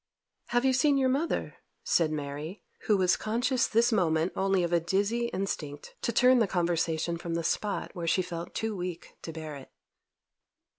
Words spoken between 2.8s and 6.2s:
who was conscious this moment only of a dizzy instinct to